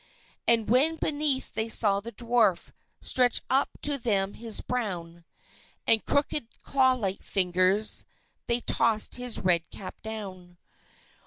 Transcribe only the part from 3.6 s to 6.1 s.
to them his brown And